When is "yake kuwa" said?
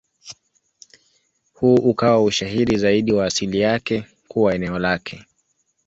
3.59-4.55